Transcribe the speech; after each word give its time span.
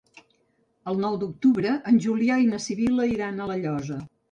El 0.91 0.97
nou 1.03 1.17
d'octubre 1.23 1.75
en 1.93 2.01
Julià 2.07 2.39
i 2.47 2.49
na 2.55 2.63
Sibil·la 2.67 3.09
iran 3.13 3.39
a 3.47 3.51
La 3.55 3.63
Llosa. 3.63 4.03